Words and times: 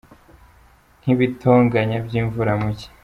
Nk’ 1.01 1.07
ibitonyanga 1.13 1.97
by’ 2.05 2.13
imvura 2.21 2.53
mu 2.61 2.69
cyi. 2.79 2.87